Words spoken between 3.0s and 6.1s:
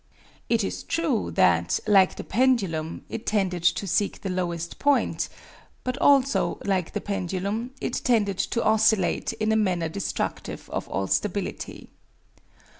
it tended to seek the lowest point; but